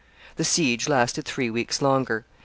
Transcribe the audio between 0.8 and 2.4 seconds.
lasted three weeks longer.